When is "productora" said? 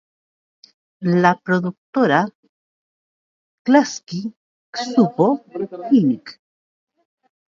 1.49-2.21